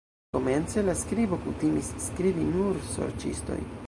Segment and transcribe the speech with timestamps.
[0.35, 3.59] Komence, la skribo kutimis skribi nur sorĉistoj.